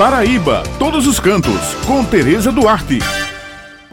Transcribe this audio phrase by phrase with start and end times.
[0.00, 3.00] Paraíba, todos os cantos, com Tereza Duarte.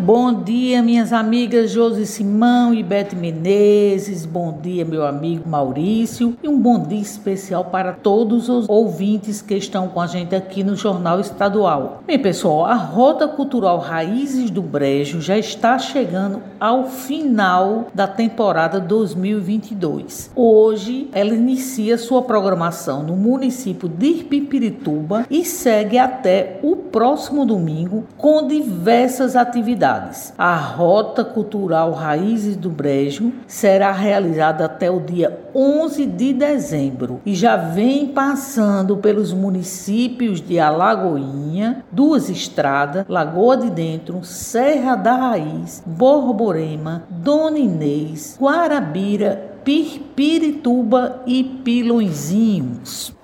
[0.00, 4.24] Bom dia, minhas amigas Josi Simão e Bete Menezes.
[4.24, 6.36] Bom dia, meu amigo Maurício.
[6.40, 10.62] E um bom dia especial para todos os ouvintes que estão com a gente aqui
[10.62, 12.04] no Jornal Estadual.
[12.06, 18.78] Bem, pessoal, a Rota Cultural Raízes do Brejo já está chegando ao final da temporada
[18.78, 20.30] 2022.
[20.36, 28.04] Hoje, ela inicia sua programação no município de Irpipirituba e segue até o próximo domingo
[28.16, 30.34] com diversas atividades atividades.
[30.36, 37.34] A Rota Cultural Raízes do Brejo será realizada até o dia 11 de dezembro e
[37.34, 45.82] já vem passando pelos municípios de Alagoinha, Duas Estradas, Lagoa de Dentro, Serra da Raiz,
[45.86, 53.17] Borborema, Dona Inês, Guarabira, Pirpirituba e Pilõezinhos.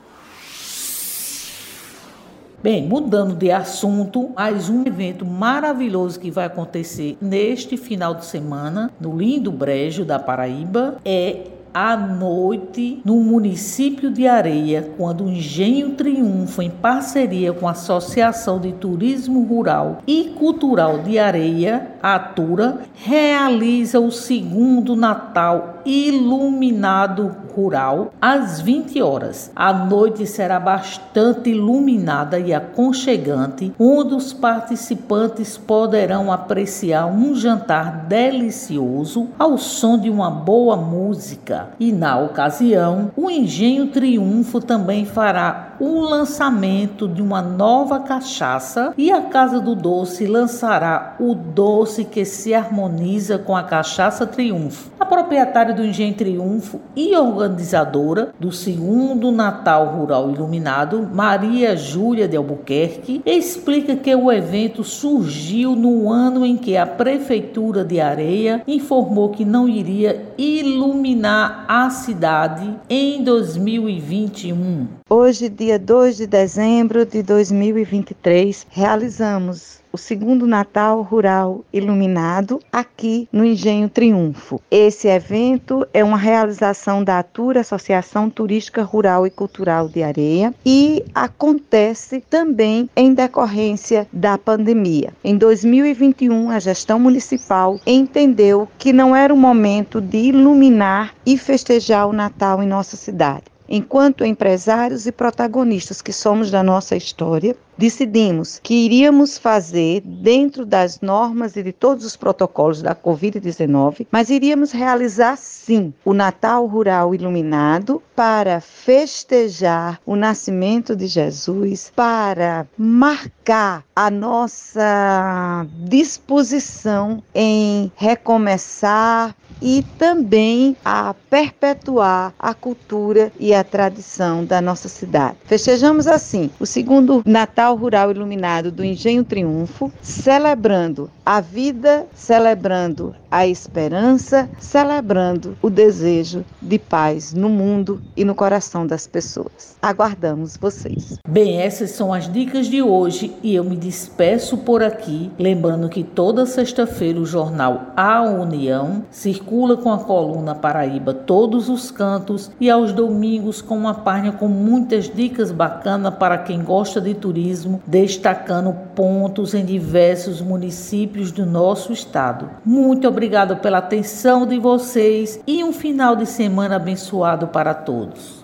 [2.64, 8.90] Bem, mudando de assunto, mais um evento maravilhoso que vai acontecer neste final de semana
[8.98, 11.42] no lindo Brejo da Paraíba é
[11.74, 18.60] à noite no município de Areia, quando o Engenho Triunfo, em parceria com a Associação
[18.60, 28.60] de Turismo Rural e Cultural de Areia, Atura, realiza o segundo Natal iluminado rural às
[28.60, 29.50] 20 horas.
[29.54, 39.28] A noite será bastante iluminada e aconchegante, onde os participantes poderão apreciar um jantar delicioso
[39.38, 41.63] ao som de uma boa música.
[41.78, 49.10] E na ocasião, o Engenho Triunfo também fará o lançamento de uma nova cachaça e
[49.10, 54.90] a Casa do Doce lançará o doce que se harmoniza com a cachaça Triunfo.
[54.98, 62.36] A proprietária do Engenho Triunfo e organizadora do segundo Natal Rural Iluminado, Maria Júlia de
[62.36, 69.30] Albuquerque, explica que o evento surgiu no ano em que a Prefeitura de Areia informou
[69.30, 74.86] que não iria iluminar a cidade em 2021.
[75.10, 83.44] Hoje, dia 2 de dezembro de 2023, realizamos o segundo Natal Rural Iluminado aqui no
[83.44, 84.62] Engenho Triunfo.
[84.70, 91.04] Esse evento é uma realização da Atura Associação Turística Rural e Cultural de Areia e
[91.14, 95.12] acontece também em decorrência da pandemia.
[95.22, 102.08] Em 2021, a gestão municipal entendeu que não era o momento de iluminar e festejar
[102.08, 103.53] o Natal em nossa cidade.
[103.76, 111.00] Enquanto empresários e protagonistas que somos da nossa história, decidimos que iríamos fazer dentro das
[111.00, 117.16] normas e de todos os protocolos da Covid-19, mas iríamos realizar sim o Natal Rural
[117.16, 129.84] Iluminado para festejar o nascimento de Jesus, para marcar a nossa disposição em recomeçar e
[129.98, 135.36] também a perpetuar a cultura e a tradição da nossa cidade.
[135.44, 143.48] Festejamos assim o segundo Natal Rural Iluminado do Engenho Triunfo, celebrando a vida, celebrando a
[143.48, 149.76] esperança, celebrando o desejo de paz no mundo e no coração das pessoas.
[149.82, 151.18] Aguardamos vocês.
[151.28, 156.04] Bem, essas são as dicas de hoje e eu me despeço por aqui, lembrando que
[156.04, 162.70] toda sexta-feira o jornal A União circula com a coluna Paraíba todos os cantos e
[162.70, 168.72] aos domingos com uma página com muitas dicas bacanas para quem gosta de turismo, destacando
[168.94, 172.48] pontos em diversos municípios do nosso estado.
[172.64, 178.34] Muito obrigado pela atenção de vocês e um final de semana abençoado para todos.